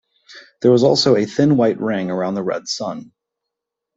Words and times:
There 0.63 0.71
was 0.71 0.83
also 0.83 1.15
a 1.15 1.27
thin 1.27 1.57
white 1.57 1.79
ring 1.79 2.09
around 2.09 2.33
the 2.33 2.41
red 2.41 2.67
sun. 2.67 3.11